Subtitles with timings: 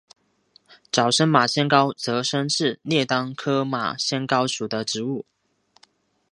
[0.91, 5.27] 沼生马先蒿沼生是列当科马先蒿属的植物。